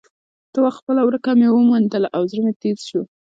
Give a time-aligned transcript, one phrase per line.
[0.51, 3.01] ته وا خپله ورکه مې وموندله او زړه مې تیز شو.